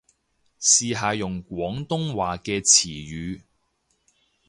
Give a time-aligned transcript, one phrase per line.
[0.59, 3.39] 試下用廣東話嘅詞語